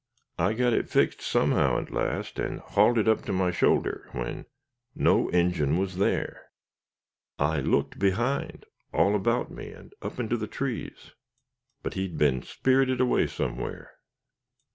I 0.39 0.53
got 0.53 0.73
it 0.73 0.89
fixed 0.89 1.21
somehow 1.21 1.79
at 1.79 1.91
last 1.91 2.39
and 2.39 2.59
hauled 2.59 2.97
it 2.97 3.07
up 3.07 3.21
to 3.25 3.31
my 3.31 3.51
shoulder, 3.51 4.09
when, 4.13 4.47
no 4.95 5.29
Injin 5.29 5.77
was 5.77 5.97
there! 5.97 6.47
I 7.37 7.59
looked 7.59 7.99
behind, 7.99 8.65
all 8.91 9.15
about 9.15 9.51
me, 9.51 9.69
and 9.71 9.93
up 10.01 10.19
into 10.19 10.37
the 10.37 10.47
trees 10.47 11.11
but 11.83 11.93
he'd 11.93 12.17
been 12.17 12.41
spirited 12.41 12.99
away 12.99 13.27
somewhere. 13.27 13.99